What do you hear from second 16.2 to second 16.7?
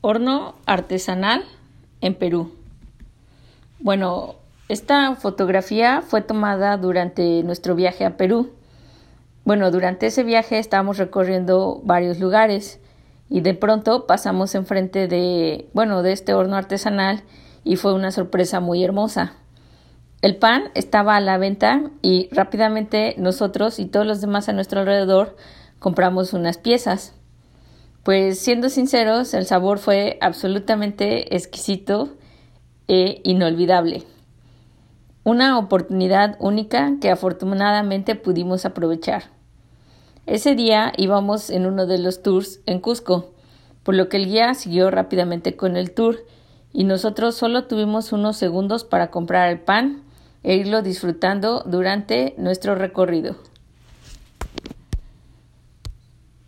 horno